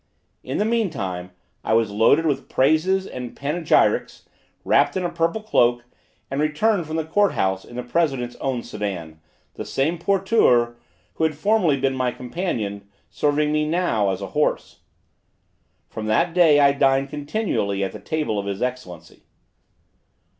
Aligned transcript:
In 0.41 0.57
the 0.57 0.65
meantime, 0.65 1.29
I 1.63 1.73
was 1.73 1.91
loaded 1.91 2.25
with 2.25 2.49
praises 2.49 3.05
and 3.05 3.35
panegyrics, 3.35 4.27
wrapped 4.65 4.97
in 4.97 5.05
a 5.05 5.11
purple 5.11 5.43
cloak, 5.43 5.83
and 6.31 6.41
returned 6.41 6.87
from 6.87 6.95
the 6.95 7.05
court 7.05 7.33
house 7.33 7.63
in 7.63 7.75
the 7.75 7.83
president's 7.83 8.35
own 8.37 8.63
sedan, 8.63 9.19
the 9.53 9.63
same 9.63 9.99
porteur, 9.99 10.75
who 11.13 11.23
had 11.23 11.35
formerly 11.35 11.79
been 11.79 11.95
my 11.95 12.09
companion, 12.11 12.89
serving 13.11 13.51
me 13.51 13.63
now 13.63 14.09
as 14.09 14.23
a 14.23 14.27
horse. 14.33 14.79
From 15.87 16.07
that 16.07 16.33
day 16.33 16.59
I 16.59 16.71
dined 16.71 17.09
continually 17.11 17.83
at 17.83 17.91
the 17.91 17.99
table 17.99 18.39
of 18.39 18.47
his 18.47 18.59
Excellency. 18.59 19.21